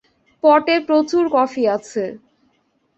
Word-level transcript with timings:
পটে 0.43 0.75
প্রচুর 0.87 1.23
কফি 1.35 1.63
আছে। 1.75 2.03